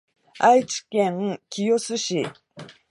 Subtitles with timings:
[0.39, 2.25] 愛知県清須市